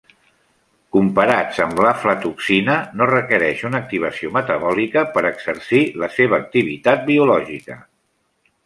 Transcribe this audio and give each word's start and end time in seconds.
Comparats 0.95 1.59
amb 1.65 1.81
l’aflatoxina 1.87 2.77
no 3.01 3.09
requereixen 3.11 3.71
una 3.71 3.83
activació 3.85 4.33
metabòlica 4.41 5.05
per 5.19 5.25
exercir 5.33 5.87
la 6.05 6.13
seva 6.19 6.43
activitat 6.45 7.07
biològica. 7.13 7.81